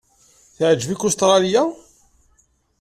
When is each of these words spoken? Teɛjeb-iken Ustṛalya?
Teɛjeb-iken 0.57 1.07
Ustṛalya? 1.09 1.63